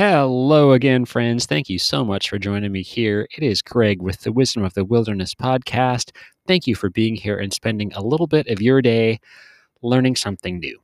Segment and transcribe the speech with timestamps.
[0.00, 1.44] Hello again, friends.
[1.44, 3.28] Thank you so much for joining me here.
[3.36, 6.12] It is Greg with the Wisdom of the Wilderness podcast.
[6.48, 9.20] Thank you for being here and spending a little bit of your day
[9.82, 10.80] learning something new.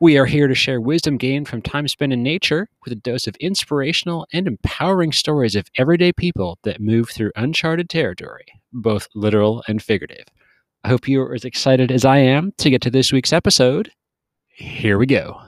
[0.00, 3.26] We are here to share wisdom gained from time spent in nature with a dose
[3.26, 9.64] of inspirational and empowering stories of everyday people that move through uncharted territory, both literal
[9.66, 10.26] and figurative.
[10.84, 13.92] I hope you are as excited as I am to get to this week's episode.
[14.50, 15.40] Here we go.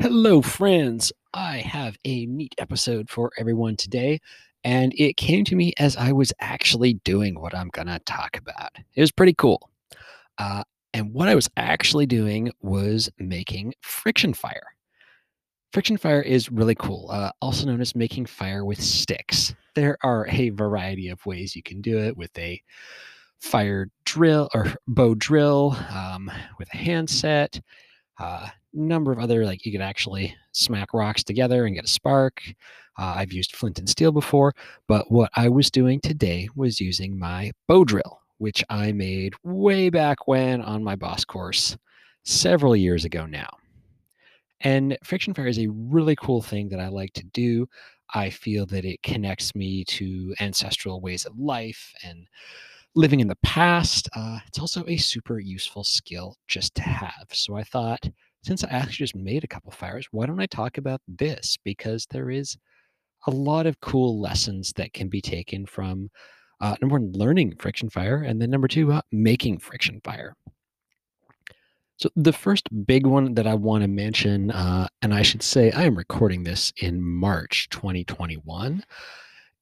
[0.00, 1.12] Hello, friends.
[1.34, 4.20] I have a neat episode for everyone today,
[4.62, 8.36] and it came to me as I was actually doing what I'm going to talk
[8.36, 8.70] about.
[8.94, 9.68] It was pretty cool.
[10.38, 10.62] Uh,
[10.94, 14.68] and what I was actually doing was making friction fire.
[15.72, 19.52] Friction fire is really cool, uh, also known as making fire with sticks.
[19.74, 22.62] There are a variety of ways you can do it with a
[23.40, 27.60] fire drill or bow drill, um, with a handset,
[28.18, 32.42] uh, number of other like you could actually smack rocks together and get a spark.
[32.98, 34.54] Uh, I've used flint and steel before,
[34.88, 39.88] but what I was doing today was using my bow drill, which I made way
[39.88, 41.76] back when on my BOSS course
[42.24, 43.48] several years ago now.
[44.60, 47.68] And friction fire is a really cool thing that I like to do.
[48.14, 52.26] I feel that it connects me to ancestral ways of life and
[52.98, 54.08] living in the past.
[54.16, 57.26] Uh, it's also a super useful skill just to have.
[57.32, 58.04] So I thought,
[58.42, 61.56] since I actually just made a couple fires, why don't I talk about this?
[61.62, 62.56] Because there is
[63.28, 66.10] a lot of cool lessons that can be taken from
[66.60, 70.34] uh, number one, learning friction fire, and then number two, uh, making friction fire.
[71.98, 75.70] So the first big one that I want to mention, uh, and I should say
[75.70, 78.82] I am recording this in March 2021,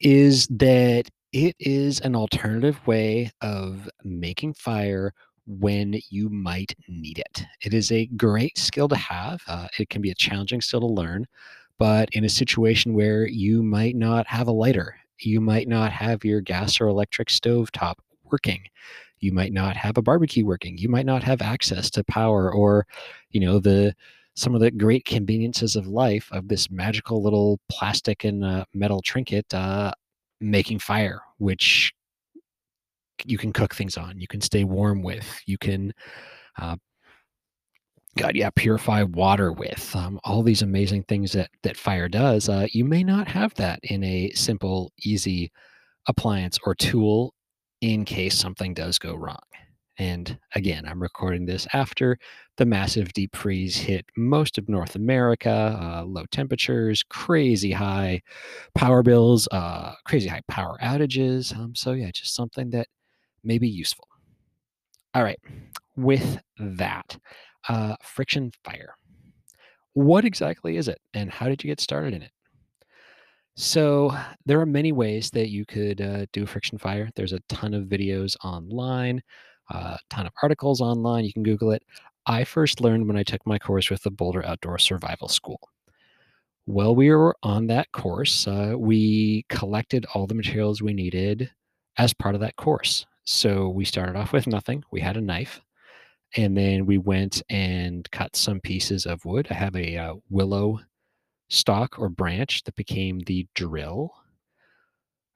[0.01, 5.12] is that it is an alternative way of making fire
[5.47, 7.45] when you might need it.
[7.61, 9.42] It is a great skill to have.
[9.47, 11.27] Uh, it can be a challenging skill to learn,
[11.79, 16.25] but in a situation where you might not have a lighter, you might not have
[16.25, 18.02] your gas or electric stove top
[18.33, 18.63] working,
[19.20, 22.86] you might not have a barbecue working, you might not have access to power or,
[23.30, 23.95] you know, the
[24.36, 29.02] some of the great conveniences of life of this magical little plastic and uh, metal
[29.02, 29.92] trinket uh,
[30.41, 31.92] making fire, which
[33.24, 35.92] you can cook things on, you can stay warm with, you can,
[36.61, 36.77] uh,
[38.17, 42.48] God, yeah, purify water with um, all these amazing things that that fire does.
[42.48, 45.52] Uh, you may not have that in a simple, easy
[46.08, 47.35] appliance or tool
[47.83, 49.36] in case something does go wrong.
[49.98, 52.18] And again, I'm recording this after
[52.57, 58.20] the massive deep freeze hit most of North America, uh, low temperatures, crazy high
[58.74, 61.57] power bills, uh, crazy high power outages.
[61.57, 62.89] Um, so, yeah, just something that
[63.42, 64.07] may be useful.
[65.14, 65.39] All right,
[65.96, 67.17] with that,
[67.68, 68.95] uh, friction fire.
[69.95, 72.30] What exactly is it, and how did you get started in it?
[73.57, 74.14] So,
[74.45, 77.08] there are many ways that you could uh, do friction fire.
[77.17, 79.23] There's a ton of videos online,
[79.70, 81.24] a ton of articles online.
[81.24, 81.82] You can Google it.
[82.27, 85.60] I first learned when I took my course with the Boulder Outdoor Survival School.
[86.64, 91.50] While we were on that course, uh, we collected all the materials we needed
[91.96, 93.06] as part of that course.
[93.24, 94.82] So we started off with nothing.
[94.90, 95.60] We had a knife,
[96.36, 99.46] and then we went and cut some pieces of wood.
[99.50, 100.80] I have a uh, willow
[101.48, 104.12] stalk or branch that became the drill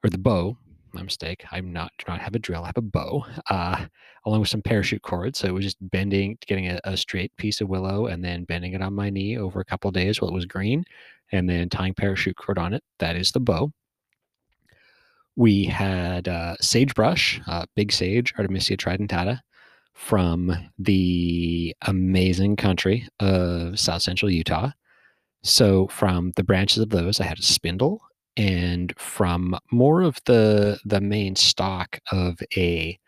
[0.03, 0.57] or the bow.
[0.93, 1.45] My mistake.
[1.53, 2.65] I'm not do not have a drill.
[2.65, 3.87] I have a bow, uh,
[4.27, 5.37] along with some parachute cord.
[5.37, 8.73] So it was just bending, getting a, a, straight piece of willow, and then bending
[8.73, 10.85] it on my knee over a couple days while it was green,
[11.33, 12.83] and then tying parachute cord on it.
[12.99, 13.73] That is the bow.
[15.37, 19.41] We had uh, sagebrush, uh, big sage, Artemisia tridentata,
[19.95, 24.71] from the amazing country of South Central Utah.
[25.43, 28.03] So from the branches of those, I had a spindle,
[28.37, 32.99] and from more of the the main stock of a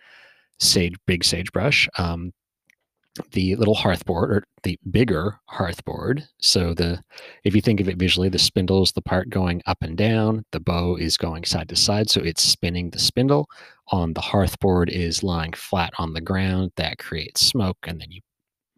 [0.61, 2.33] sage, big sagebrush, um,
[3.33, 6.25] the little hearthboard or the bigger hearthboard.
[6.41, 7.03] So the
[7.45, 10.45] if you think of it visually, the spindle is the part going up and down,
[10.53, 13.49] the bow is going side to side, so it's spinning the spindle.
[13.89, 18.21] On the hearthboard is lying flat on the ground that creates smoke, and then you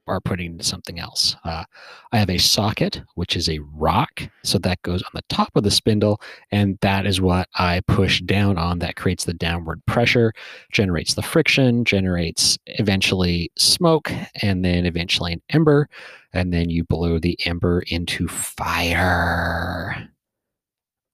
[0.06, 1.36] are putting into something else.
[1.44, 1.64] Uh,
[2.12, 4.22] I have a socket, which is a rock.
[4.42, 6.20] So that goes on the top of the spindle.
[6.50, 8.78] And that is what I push down on.
[8.80, 10.32] That creates the downward pressure,
[10.72, 14.12] generates the friction, generates eventually smoke,
[14.42, 15.88] and then eventually an ember.
[16.32, 20.08] And then you blow the ember into fire.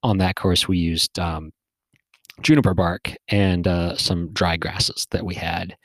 [0.03, 1.51] On that course, we used um,
[2.41, 5.77] juniper bark and uh, some dry grasses that we had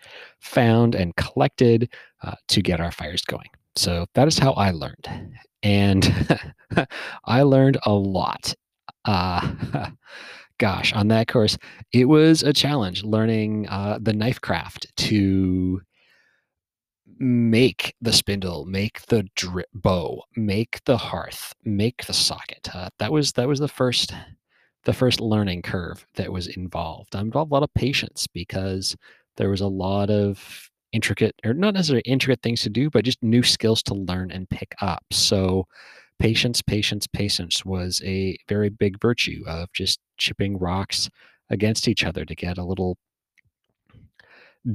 [0.47, 3.49] found and collected uh, to get our fires going.
[3.75, 5.07] So that is how I learned.
[5.63, 6.37] And
[7.25, 8.55] I learned a lot.
[9.05, 9.91] Uh,
[10.59, 11.59] gosh, on that course,
[11.93, 15.81] it was a challenge learning uh, the knife craft to
[17.19, 22.69] make the spindle, make the drip bow, make the hearth, make the socket.
[22.75, 24.13] Uh, that was that was the first
[24.85, 27.17] the first learning curve that was involved.
[27.17, 28.97] I involved a lot of patience because
[29.37, 33.23] there was a lot of intricate or not necessarily intricate things to do, but just
[33.23, 35.05] new skills to learn and pick up.
[35.13, 35.67] So
[36.19, 41.11] patience, patience, patience was a very big virtue of just chipping rocks
[41.51, 42.97] against each other to get a little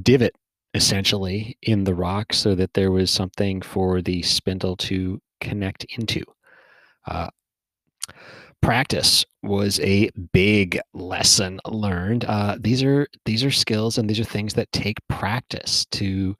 [0.02, 0.34] divot
[0.74, 6.22] essentially in the rock so that there was something for the spindle to connect into.
[7.06, 7.28] Uh,
[8.62, 12.24] practice was a big lesson learned.
[12.24, 16.36] Uh, these are these are skills and these are things that take practice to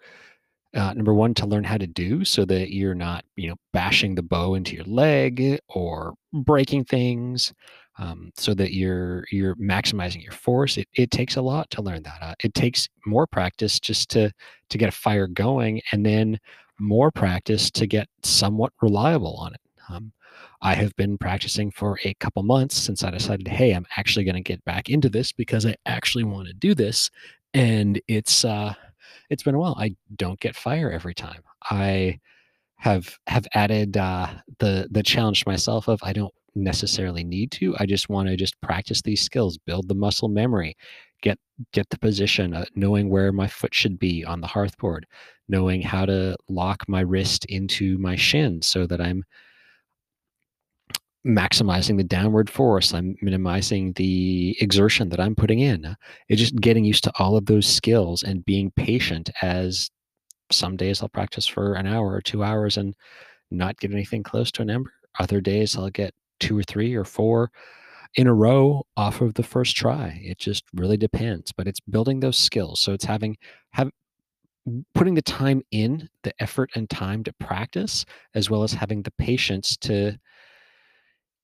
[0.75, 4.15] uh, number one to learn how to do so that you're not you know bashing
[4.15, 7.53] the bow into your leg or breaking things
[7.99, 12.03] um, so that you're you're maximizing your force it, it takes a lot to learn
[12.03, 14.33] that uh, it takes more practice just to
[14.71, 16.39] to get a fire going and then
[16.79, 20.12] more practice to get somewhat reliable on it um,
[20.62, 24.34] i have been practicing for a couple months since i decided hey i'm actually going
[24.34, 27.11] to get back into this because i actually want to do this
[27.55, 28.75] and it's uh
[29.32, 29.75] it's been a while.
[29.79, 31.43] I don't get fire every time.
[31.70, 32.20] I
[32.76, 37.75] have have added uh, the the challenge to myself of I don't necessarily need to.
[37.78, 40.76] I just want to just practice these skills, build the muscle memory,
[41.23, 41.38] get
[41.73, 45.06] get the position, uh, knowing where my foot should be on the hearthboard,
[45.49, 49.25] knowing how to lock my wrist into my shin so that I'm
[51.27, 52.93] maximizing the downward force.
[52.93, 55.97] I'm minimizing the exertion that I'm putting in.
[56.29, 59.91] It's just getting used to all of those skills and being patient as
[60.51, 62.95] some days I'll practice for an hour or two hours and
[63.51, 64.93] not get anything close to an ember.
[65.19, 67.51] Other days I'll get two or three or four
[68.17, 70.21] in a row off of the first try.
[70.23, 72.81] It just really depends, but it's building those skills.
[72.81, 73.37] So it's having
[73.71, 73.91] have
[74.95, 78.05] putting the time in, the effort and time to practice,
[78.35, 80.17] as well as having the patience to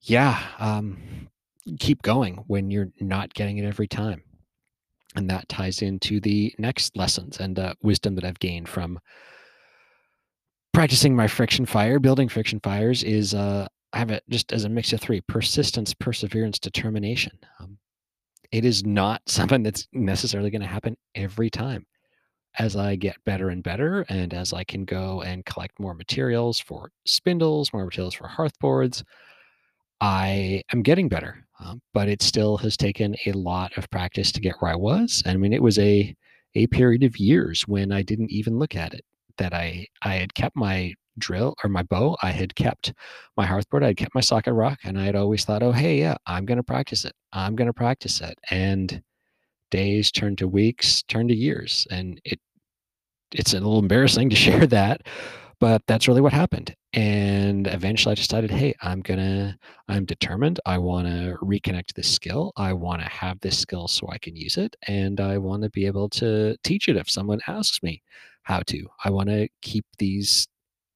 [0.03, 1.29] yeah, um,
[1.79, 4.23] keep going when you're not getting it every time.
[5.17, 8.99] And that ties into the next lessons and uh, wisdom that I've gained from
[10.73, 14.69] practicing my friction fire, building friction fires is uh, I have it just as a
[14.69, 17.37] mix of three persistence, perseverance, determination.
[17.59, 17.79] Um,
[18.53, 21.87] it is not something that's necessarily going to happen every time.
[22.59, 26.59] As I get better and better, and as I can go and collect more materials
[26.59, 29.05] for spindles, more materials for hearthboards,
[30.01, 34.41] I am getting better, um, but it still has taken a lot of practice to
[34.41, 35.23] get where I was.
[35.27, 36.15] And I mean, it was a
[36.55, 39.05] a period of years when I didn't even look at it.
[39.39, 42.93] That I I had kept my drill or my bow, I had kept
[43.37, 45.99] my hearthboard, I had kept my socket rock, and I had always thought, oh hey,
[46.01, 47.15] yeah, I'm gonna practice it.
[47.33, 48.39] I'm gonna practice it.
[48.51, 49.03] And
[49.71, 52.41] days turned to weeks, turned to years, and it
[53.33, 55.03] it's a little embarrassing to share that,
[55.61, 56.75] but that's really what happened.
[56.93, 59.59] And eventually I decided, hey, I'm gonna,
[59.89, 60.61] I'm determined.
[60.67, 62.53] I wanna reconnect this skill.
[62.57, 64.77] I wanna have this skill so I can use it.
[64.87, 68.03] And I wanna be able to teach it if someone asks me
[68.43, 68.87] how to.
[69.05, 70.47] I wanna keep these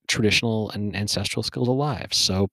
[0.08, 2.08] traditional and ancestral skills alive.
[2.12, 2.48] So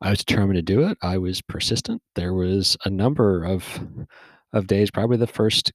[0.00, 0.98] I was determined to do it.
[1.02, 2.02] I was persistent.
[2.14, 3.80] There was a number of
[4.52, 5.72] of days, probably the first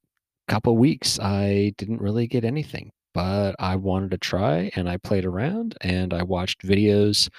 [0.47, 5.25] couple weeks, I didn't really get anything but I wanted to try and I played
[5.25, 7.29] around and I watched videos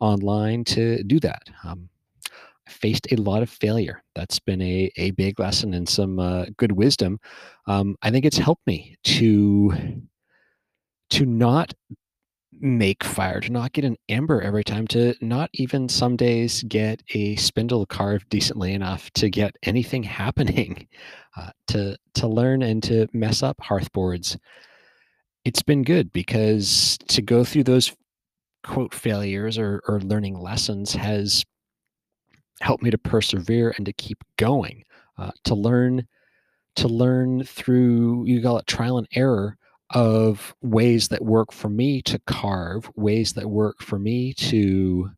[0.00, 1.42] online to do that.
[1.64, 1.88] Um,
[2.66, 4.02] I faced a lot of failure.
[4.14, 7.18] That's been a, a big lesson and some uh, good wisdom.
[7.66, 10.02] Um, I think it's helped me to
[11.10, 11.72] to not
[12.60, 17.02] make fire, to not get an ember every time, to not even some days get
[17.14, 20.86] a spindle carved decently enough to get anything happening,
[21.36, 24.36] uh, to to learn and to mess up hearthboards
[25.44, 27.94] it's been good because to go through those
[28.64, 31.44] quote failures or, or learning lessons has
[32.60, 34.82] helped me to persevere and to keep going
[35.16, 36.06] uh, to learn
[36.76, 39.56] to learn through you call it trial and error
[39.90, 45.08] of ways that work for me to carve ways that work for me to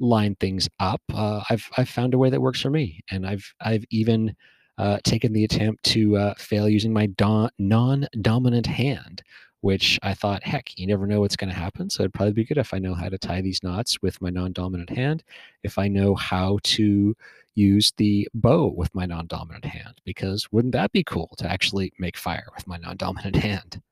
[0.00, 1.02] line things up.
[1.12, 4.34] Uh, i've i've found a way that works for me and i've i've even
[4.78, 9.22] uh, taken the attempt to uh, fail using my do- non-dominant hand
[9.66, 11.90] which I thought, heck, you never know what's going to happen.
[11.90, 14.30] So it'd probably be good if I know how to tie these knots with my
[14.30, 15.24] non dominant hand,
[15.64, 17.16] if I know how to
[17.56, 21.92] use the bow with my non dominant hand, because wouldn't that be cool to actually
[21.98, 23.82] make fire with my non dominant hand?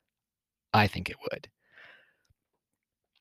[0.73, 1.49] I think it would.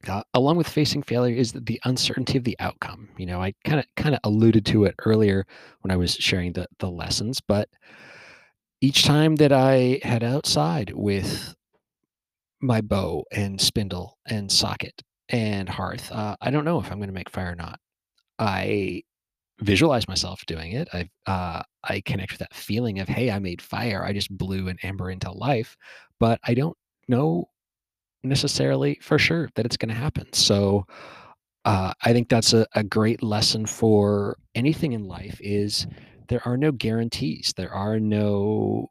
[0.08, 3.08] uh, along with facing failure is the uncertainty of the outcome.
[3.16, 5.46] You know, I kind of kind of alluded to it earlier
[5.80, 7.68] when I was sharing the the lessons, but
[8.80, 11.54] each time that I head outside with
[12.64, 17.08] my bow and spindle and socket and hearth, uh, I don't know if I'm going
[17.08, 17.78] to make fire or not.
[18.38, 19.02] I
[19.60, 20.88] visualize myself doing it.
[20.92, 24.04] I uh, I connect with that feeling of hey, I made fire.
[24.04, 25.76] I just blew an ember into life,
[26.18, 26.76] but I don't
[27.08, 27.48] know
[28.22, 30.32] necessarily for sure that it's going to happen.
[30.32, 30.86] So
[31.64, 35.86] uh, I think that's a, a great lesson for anything in life is
[36.28, 37.52] there are no guarantees.
[37.56, 38.90] There are no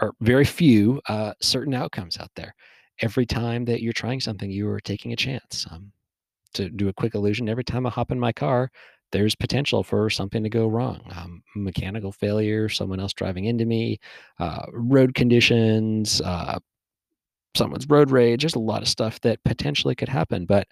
[0.00, 2.54] or very few uh, certain outcomes out there.
[3.00, 5.66] Every time that you're trying something, you are taking a chance.
[5.70, 5.92] Um,
[6.54, 8.70] to do a quick illusion, every time I hop in my car,
[9.12, 11.00] there's potential for something to go wrong.
[11.14, 13.98] Um, mechanical failure, someone else driving into me,
[14.38, 16.58] uh, road conditions, uh,
[17.56, 18.42] someone's road rage.
[18.42, 20.66] There's a lot of stuff that potentially could happen, but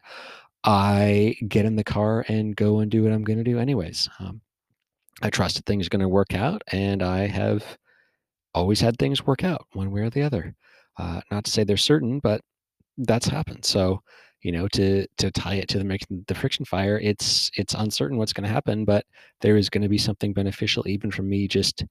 [0.64, 4.08] I get in the car and go and do what I'm going to do anyways.
[4.20, 4.40] Um,
[5.22, 7.78] I trust that things are going to work out, and I have
[8.54, 10.54] always had things work out one way or the other.
[10.98, 12.40] Uh, not to say they're certain, but
[12.98, 13.64] that's happened.
[13.64, 14.02] So,
[14.42, 18.32] you know, to to tie it to the the friction fire, it's it's uncertain what's
[18.32, 19.06] going to happen, but
[19.40, 21.84] there is going to be something beneficial even from me just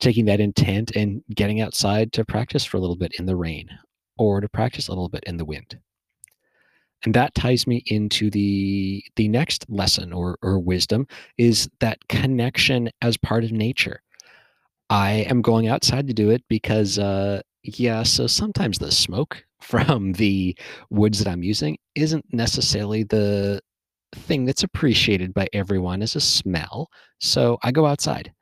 [0.00, 3.68] taking that intent and getting outside to practice for a little bit in the rain
[4.18, 5.78] or to practice a little bit in the wind.
[7.04, 11.06] And that ties me into the the next lesson or or wisdom
[11.38, 14.02] is that connection as part of nature.
[14.92, 20.12] I am going outside to do it because uh yeah, so sometimes the smoke from
[20.12, 20.54] the
[20.90, 23.60] woods that I'm using isn't necessarily the
[24.14, 26.90] thing that's appreciated by everyone as a smell.
[27.20, 28.32] So I go outside.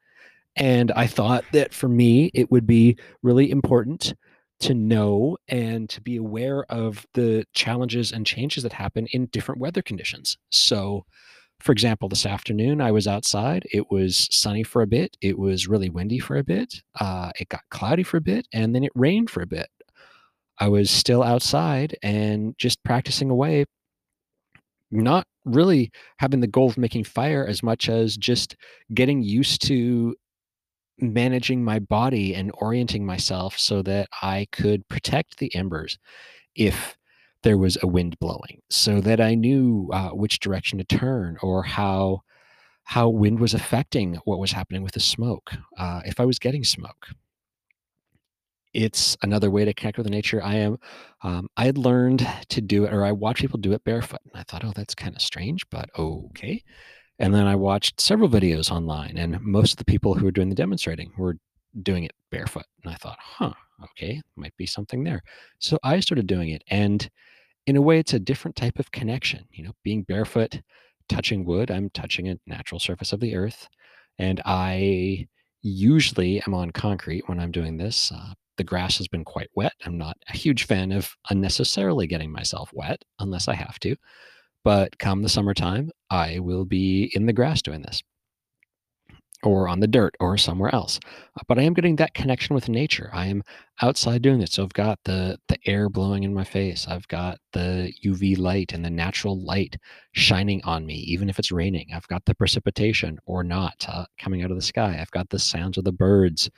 [0.56, 4.14] And I thought that for me, it would be really important
[4.60, 9.60] to know and to be aware of the challenges and changes that happen in different
[9.60, 10.36] weather conditions.
[10.50, 11.04] So,
[11.60, 13.66] for example, this afternoon I was outside.
[13.72, 15.16] It was sunny for a bit.
[15.20, 16.82] It was really windy for a bit.
[16.98, 19.68] Uh, it got cloudy for a bit, and then it rained for a bit.
[20.58, 23.64] I was still outside and just practicing away,
[24.90, 28.56] not really having the goal of making fire as much as just
[28.92, 30.14] getting used to
[30.98, 35.98] managing my body and orienting myself so that I could protect the embers
[36.54, 36.96] if
[37.42, 41.62] there was a wind blowing, so that I knew uh, which direction to turn or
[41.62, 42.22] how
[42.84, 45.52] how wind was affecting what was happening with the smoke.
[45.78, 47.08] Uh, if I was getting smoke,
[48.72, 50.42] it's another way to connect with nature.
[50.42, 50.78] I am.
[51.22, 54.40] Um, I had learned to do it, or I watched people do it barefoot, and
[54.40, 56.62] I thought, oh, that's kind of strange, but okay.
[57.18, 60.48] And then I watched several videos online, and most of the people who were doing
[60.48, 61.36] the demonstrating were
[61.82, 62.64] doing it barefoot.
[62.82, 63.52] And I thought, huh,
[63.84, 65.22] okay, might be something there.
[65.58, 66.62] So I started doing it.
[66.68, 67.08] And
[67.66, 69.44] in a way, it's a different type of connection.
[69.52, 70.60] You know, being barefoot,
[71.08, 73.68] touching wood, I'm touching a natural surface of the earth.
[74.18, 75.28] And I
[75.62, 78.12] usually am on concrete when I'm doing this.
[78.12, 79.72] Uh, the grass has been quite wet.
[79.84, 83.96] I'm not a huge fan of unnecessarily getting myself wet unless I have to.
[84.64, 88.02] But come the summertime, I will be in the grass doing this
[89.42, 91.00] or on the dirt or somewhere else.
[91.36, 93.10] Uh, but I am getting that connection with nature.
[93.12, 93.42] I am
[93.82, 94.52] outside doing this.
[94.52, 96.86] So I've got the the air blowing in my face.
[96.88, 99.76] I've got the UV light and the natural light
[100.12, 101.88] shining on me, even if it's raining.
[101.94, 104.98] I've got the precipitation or not uh, coming out of the sky.
[105.00, 106.50] I've got the sounds of the birds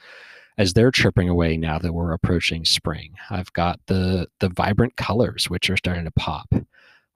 [0.59, 3.15] as they're chirping away now that we're approaching spring.
[3.31, 6.49] I've got the the vibrant colors which are starting to pop.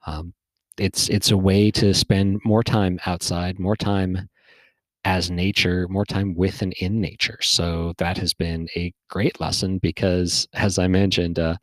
[0.05, 0.33] Um,
[0.77, 4.29] it's it's a way to spend more time outside, more time
[5.05, 7.39] as nature, more time with and in nature.
[7.41, 11.57] So that has been a great lesson because, as I mentioned, uh,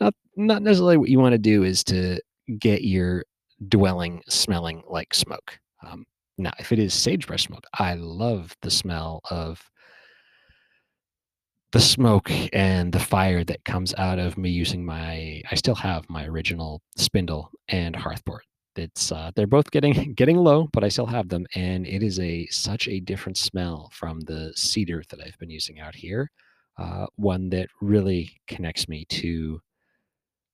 [0.00, 2.20] not not necessarily what you want to do is to
[2.58, 3.24] get your
[3.68, 5.58] dwelling smelling like smoke.
[5.86, 6.06] Um,
[6.38, 9.62] now, if it is sagebrush smoke, I love the smell of
[11.72, 16.08] the smoke and the fire that comes out of me using my I still have
[16.10, 18.42] my original spindle and hearthboard.
[18.80, 22.18] It's uh, they're both getting getting low, but I still have them, and it is
[22.18, 26.30] a such a different smell from the cedar that I've been using out here.
[26.78, 29.60] Uh, one that really connects me to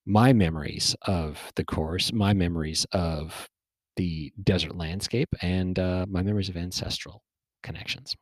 [0.06, 3.48] my memories of the course, my memories of
[3.96, 7.22] the desert landscape, and uh, my memories of ancestral
[7.62, 8.16] connections.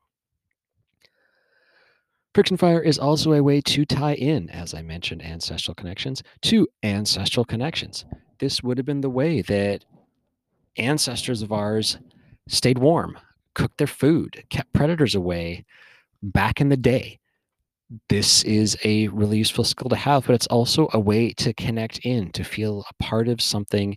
[2.35, 6.67] Friction fire is also a way to tie in, as I mentioned, ancestral connections to
[6.83, 8.05] ancestral connections.
[8.41, 9.85] This would have been the way that
[10.77, 11.99] ancestors of ours
[12.49, 13.19] stayed warm,
[13.55, 15.65] cooked their food, kept predators away
[16.23, 17.19] back in the day.
[18.09, 21.99] this is a really useful skill to have, but it's also a way to connect
[22.01, 23.97] in, to feel a part of something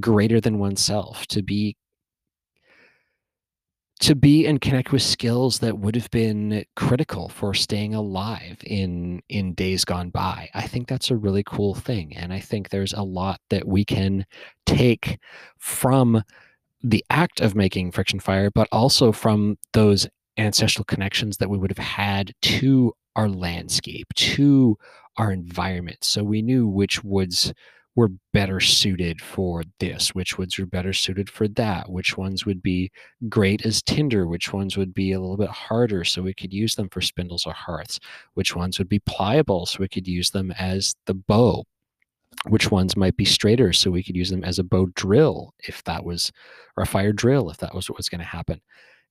[0.00, 1.76] greater than oneself, to be
[4.00, 9.22] to be and connect with skills that would have been critical for staying alive in
[9.28, 10.50] in days gone by.
[10.54, 13.84] I think that's a really cool thing, and I think there's a lot that we
[13.84, 14.26] can
[14.66, 15.18] take
[15.58, 16.22] from
[16.82, 21.70] the act of making friction fire, but also from those ancestral connections that we would
[21.70, 24.76] have had to our landscape, to
[25.16, 25.98] our environment.
[26.02, 27.54] So we knew which woods
[27.96, 32.60] were better suited for this, which woods were better suited for that, which ones would
[32.62, 32.90] be
[33.28, 36.74] great as tinder, which ones would be a little bit harder so we could use
[36.74, 38.00] them for spindles or hearths,
[38.34, 41.64] which ones would be pliable so we could use them as the bow,
[42.48, 45.82] which ones might be straighter so we could use them as a bow drill if
[45.84, 46.32] that was
[46.76, 48.60] or a fire drill if that was what was going to happen.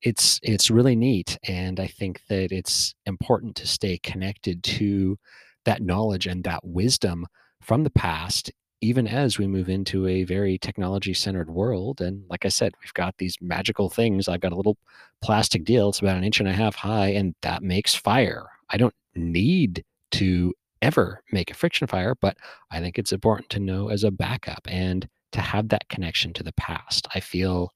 [0.02, 5.18] It's it's really neat and i think that it's important to stay connected to
[5.64, 7.26] that knowledge and that wisdom
[7.62, 8.52] from the past
[8.84, 12.94] even as we move into a very technology centered world and like i said we've
[12.94, 14.78] got these magical things i've got a little
[15.22, 18.78] plastic deal it's about an inch and a half high and that makes fire i
[18.78, 22.38] don't need to ever make a friction fire but
[22.72, 26.44] i think it's important to know as a backup and to have that connection to
[26.44, 27.72] the past i feel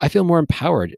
[0.00, 0.94] i feel more empowered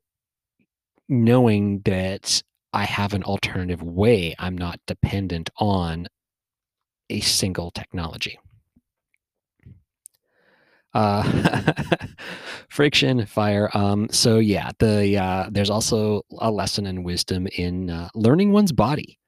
[1.08, 4.34] knowing that I have an alternative way.
[4.38, 6.08] I'm not dependent on
[7.08, 8.38] a single technology.
[10.96, 11.72] Uh,
[12.70, 13.68] friction, fire.
[13.74, 18.72] Um, so yeah, the uh, there's also a lesson in wisdom in uh, learning one's
[18.72, 19.18] body.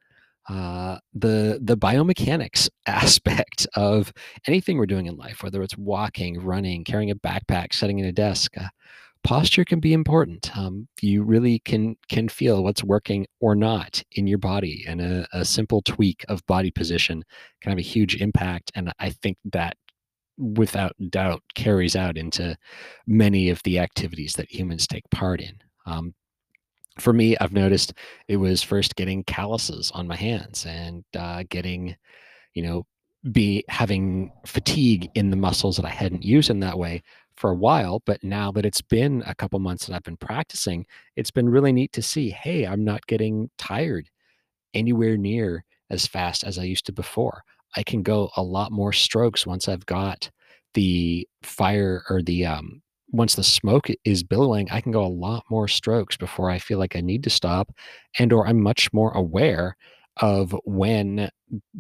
[0.49, 4.15] Uh, the the biomechanics aspect of
[4.47, 8.13] anything we're doing in life, whether it's walking, running, carrying a backpack, sitting at a
[8.13, 8.57] desk.
[8.57, 8.69] Uh,
[9.23, 10.57] posture can be important.
[10.57, 15.29] Um, you really can can feel what's working or not in your body, and a,
[15.35, 17.23] a simple tweak of body position
[17.61, 18.73] can have a huge impact.
[18.75, 19.77] And I think that,
[20.39, 22.57] without doubt, carries out into
[23.07, 25.61] many of the activities that humans take part in.
[25.87, 26.15] Um,
[26.99, 27.95] for me, I've noticed
[28.29, 31.97] it was first getting calluses on my hands and uh, getting,
[32.55, 32.87] you know,
[33.33, 37.03] be having fatigue in the muscles that I hadn't used in that way
[37.37, 40.87] for a while, but now that it's been a couple months that I've been practicing,
[41.15, 44.09] it's been really neat to see, hey, I'm not getting tired
[44.75, 47.43] anywhere near as fast as I used to before.
[47.77, 50.31] I can go a lot more strokes once I've got
[50.75, 55.45] the fire or the um once the smoke is billowing, I can go a lot
[55.51, 57.73] more strokes before I feel like I need to stop
[58.19, 59.77] and or I'm much more aware
[60.19, 61.31] of when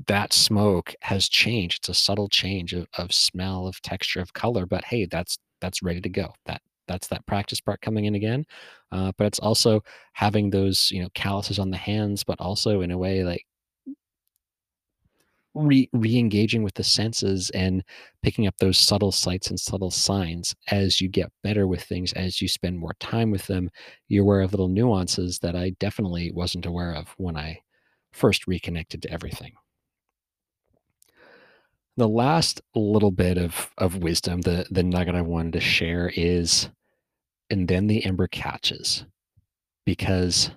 [0.06, 1.80] that smoke has changed.
[1.80, 5.82] It's a subtle change of, of smell, of texture, of color, but hey, that's that's
[5.82, 6.32] ready to go.
[6.46, 8.46] That that's that practice part coming in again.
[8.92, 9.82] Uh, but it's also
[10.14, 13.44] having those you know calluses on the hands, but also in a way like
[15.58, 17.82] re re-engaging with the senses and
[18.22, 22.40] picking up those subtle sights and subtle signs as you get better with things as
[22.40, 23.68] you spend more time with them
[24.08, 27.58] you're aware of little nuances that i definitely wasn't aware of when i
[28.12, 29.52] first reconnected to everything.
[31.96, 36.68] The last little bit of of wisdom, the the nugget I wanted to share is,
[37.50, 39.04] and then the ember catches,
[39.84, 40.50] because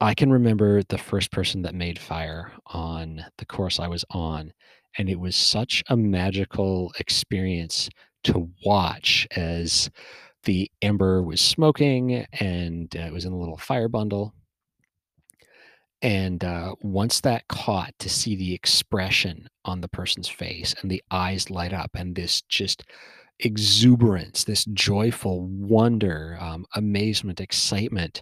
[0.00, 4.52] I can remember the first person that made fire on the course I was on,
[4.98, 7.88] and it was such a magical experience
[8.24, 9.90] to watch as
[10.44, 14.34] the ember was smoking and uh, it was in a little fire bundle.
[16.02, 21.02] And uh, once that caught, to see the expression on the person's face and the
[21.10, 22.84] eyes light up and this just
[23.40, 28.20] exuberance, this joyful wonder, um, amazement, excitement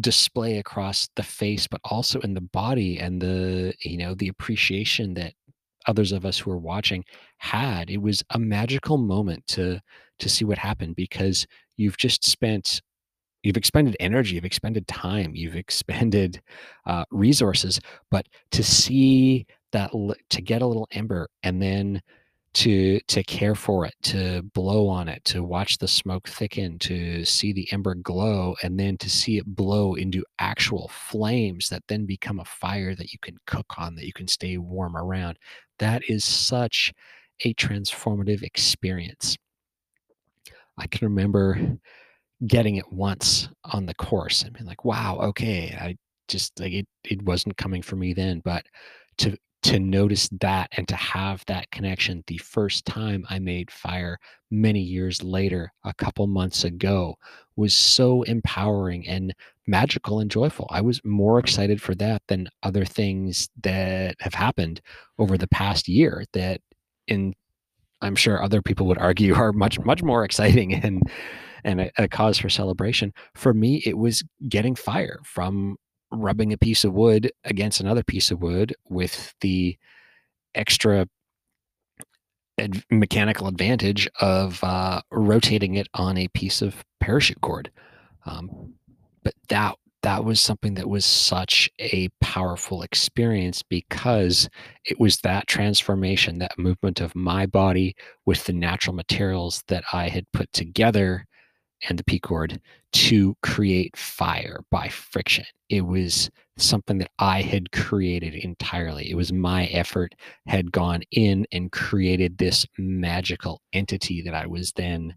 [0.00, 5.14] display across the face, but also in the body and the, you know, the appreciation
[5.14, 5.32] that
[5.86, 7.04] others of us who were watching
[7.38, 7.90] had.
[7.90, 9.80] It was a magical moment to
[10.18, 12.80] to see what happened because you've just spent
[13.42, 16.40] you've expended energy you've expended time you've expended
[16.86, 17.78] uh, resources
[18.10, 19.90] but to see that
[20.30, 22.00] to get a little ember and then
[22.56, 27.24] to to care for it to blow on it to watch the smoke thicken to
[27.24, 32.06] see the ember glow and then to see it blow into actual flames that then
[32.06, 35.38] become a fire that you can cook on that you can stay warm around
[35.78, 36.92] that is such
[37.44, 39.36] a transformative experience
[40.78, 41.78] i can remember
[42.46, 45.96] getting it once on the course and being like, wow, okay, I
[46.28, 48.40] just like it it wasn't coming for me then.
[48.44, 48.66] But
[49.18, 54.18] to to notice that and to have that connection the first time I made fire
[54.50, 57.16] many years later, a couple months ago,
[57.56, 59.08] was so empowering.
[59.08, 59.34] And
[59.66, 60.66] magical and joyful.
[60.70, 64.80] I was more excited for that than other things that have happened
[65.18, 66.60] over the past year that
[67.06, 67.34] in
[68.02, 71.02] I'm sure other people would argue are much much more exciting and
[71.64, 73.12] and a, a cause for celebration.
[73.34, 75.76] For me, it was getting fire from
[76.10, 79.76] rubbing a piece of wood against another piece of wood with the
[80.54, 81.06] extra
[82.58, 87.70] ad- mechanical advantage of uh, rotating it on a piece of parachute cord.
[88.24, 88.74] Um,
[89.22, 94.48] but that that was something that was such a powerful experience because
[94.84, 100.08] it was that transformation, that movement of my body with the natural materials that I
[100.08, 101.26] had put together
[101.88, 102.60] and the P cord
[102.92, 105.44] to create fire by friction.
[105.68, 109.10] It was something that I had created entirely.
[109.10, 110.14] It was my effort
[110.46, 115.14] had gone in and created this magical entity that I was then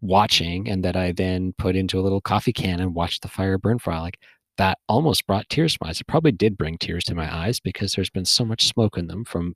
[0.00, 3.58] watching and that I then put into a little coffee can and watched the fire
[3.58, 4.18] burn for like
[4.58, 6.00] that almost brought tears to my eyes.
[6.00, 9.06] It probably did bring tears to my eyes because there's been so much smoke in
[9.06, 9.54] them from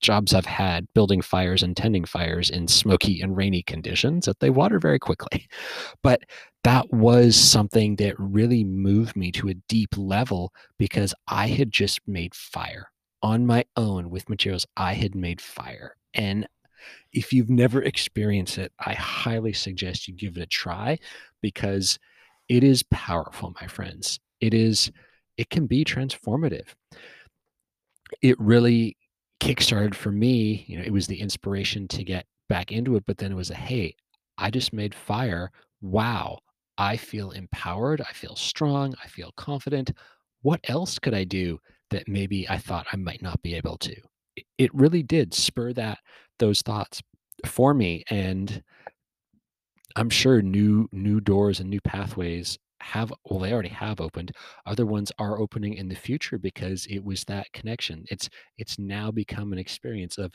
[0.00, 4.50] jobs I've had building fires and tending fires in smoky and rainy conditions that they
[4.50, 5.48] water very quickly.
[6.02, 6.22] But
[6.64, 12.00] that was something that really moved me to a deep level because I had just
[12.06, 12.90] made fire
[13.22, 15.96] on my own with materials I had made fire.
[16.14, 16.46] And
[17.12, 20.98] if you've never experienced it, I highly suggest you give it a try
[21.40, 21.98] because
[22.48, 24.20] it is powerful, my friends.
[24.40, 24.90] It is,
[25.36, 26.68] it can be transformative.
[28.22, 28.96] It really
[29.40, 33.18] kickstarted for me, you know, it was the inspiration to get back into it, but
[33.18, 33.94] then it was a hey,
[34.36, 35.50] I just made fire.
[35.80, 36.38] Wow.
[36.78, 38.00] I feel empowered.
[38.00, 38.94] I feel strong.
[39.02, 39.92] I feel confident.
[40.42, 41.58] What else could I do
[41.90, 43.94] that maybe I thought I might not be able to?
[44.58, 45.98] It really did spur that
[46.38, 47.02] those thoughts
[47.44, 48.62] for me and
[49.96, 54.32] I'm sure new new doors and new pathways have well they already have opened
[54.66, 59.10] other ones are opening in the future because it was that connection it's it's now
[59.10, 60.32] become an experience of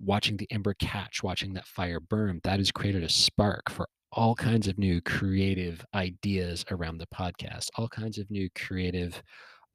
[0.00, 4.34] watching the ember catch watching that fire burn that has created a spark for all
[4.34, 9.22] kinds of new creative ideas around the podcast all kinds of new creative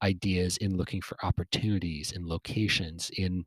[0.02, 3.44] ideas in looking for opportunities in locations in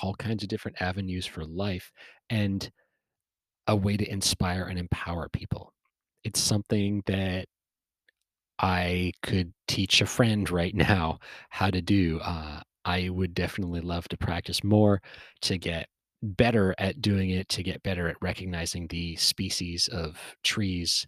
[0.00, 1.92] all kinds of different avenues for life
[2.30, 2.70] and
[3.66, 5.72] a way to inspire and empower people.
[6.24, 7.46] It's something that
[8.58, 11.18] I could teach a friend right now
[11.50, 12.20] how to do.
[12.22, 15.00] Uh, I would definitely love to practice more
[15.42, 15.88] to get
[16.22, 21.06] better at doing it, to get better at recognizing the species of trees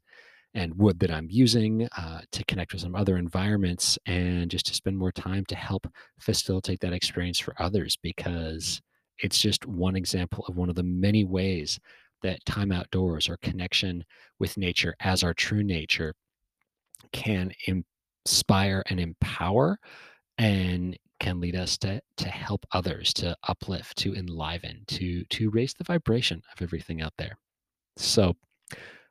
[0.55, 4.75] and wood that I'm using uh, to connect with some other environments and just to
[4.75, 5.87] spend more time to help
[6.21, 8.81] facilitate that experience for others because
[9.21, 11.79] it's just one example of one of the many ways
[12.25, 14.05] that time outdoors or connection
[14.41, 16.15] with nature as our true nature
[17.13, 19.79] can inspire and empower
[20.39, 25.75] and can lead us to to help others to uplift to enliven to to raise
[25.75, 27.39] the vibration of everything out there.
[27.97, 28.35] So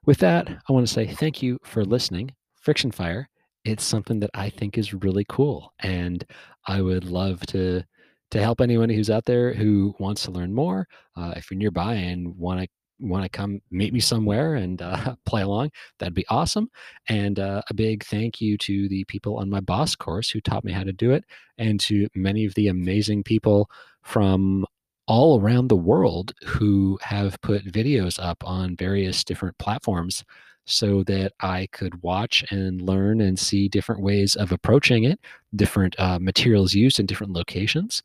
[0.05, 2.29] with that i want to say thank you for listening.
[2.55, 3.29] Friction fire
[3.65, 6.25] it's something that i think is really cool and
[6.67, 7.83] i would love to
[8.31, 11.93] to help anyone who's out there who wants to learn more uh, if you're nearby
[11.93, 12.67] and want to
[13.09, 16.69] want to come meet me somewhere and uh, play along, that'd be awesome.
[17.07, 20.63] And uh, a big thank you to the people on my BOSS course who taught
[20.63, 21.25] me how to do it,
[21.57, 23.69] and to many of the amazing people
[24.01, 24.65] from
[25.05, 30.23] all around the world who have put videos up on various different platforms
[30.65, 35.19] so that I could watch and learn and see different ways of approaching it,
[35.53, 38.01] different uh, materials used in different locations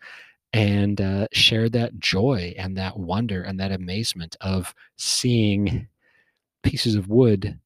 [0.53, 5.89] and uh, share that joy and that wonder and that amazement of seeing
[6.63, 7.59] pieces of wood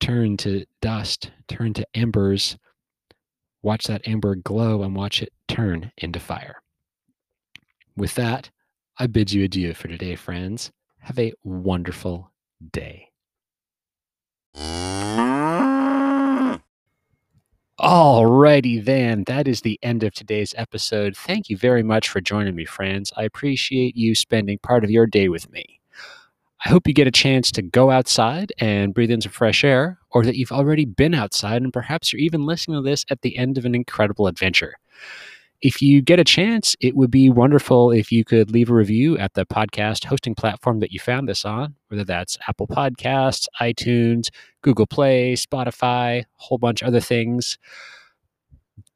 [0.00, 2.58] turn to dust, turn to embers,
[3.62, 6.62] watch that ember glow and watch it turn into fire.
[7.96, 8.50] With that,
[8.98, 10.70] I bid you adieu for today, friends.
[10.98, 12.30] Have a wonderful
[12.72, 13.10] day.
[17.80, 21.16] Alrighty then, that is the end of today's episode.
[21.16, 23.12] Thank you very much for joining me, friends.
[23.16, 25.80] I appreciate you spending part of your day with me.
[26.64, 29.98] I hope you get a chance to go outside and breathe in some fresh air,
[30.12, 33.36] or that you've already been outside and perhaps you're even listening to this at the
[33.36, 34.76] end of an incredible adventure.
[35.60, 39.16] If you get a chance, it would be wonderful if you could leave a review
[39.18, 44.28] at the podcast hosting platform that you found this on, whether that's Apple Podcasts, iTunes,
[44.62, 47.56] Google Play, Spotify, a whole bunch of other things.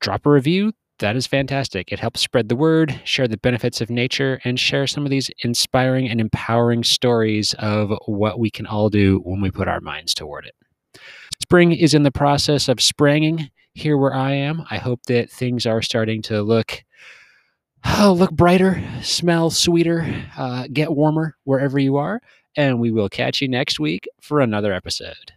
[0.00, 0.72] Drop a review.
[0.98, 1.92] That is fantastic.
[1.92, 5.30] It helps spread the word, share the benefits of nature, and share some of these
[5.44, 10.12] inspiring and empowering stories of what we can all do when we put our minds
[10.12, 10.54] toward it.
[11.40, 14.64] spring is in the process of springing here where I am.
[14.70, 16.84] I hope that things are starting to look
[17.84, 22.20] oh, look brighter, smell sweeter, uh, get warmer wherever you are.
[22.56, 25.32] And we will catch you next week for another episode.